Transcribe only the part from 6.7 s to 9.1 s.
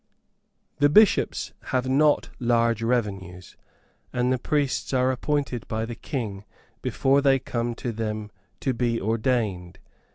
before they come to them to be